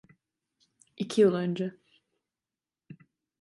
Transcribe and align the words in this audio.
İki 0.97 1.21
yıl 1.21 1.33
önce. 1.35 1.75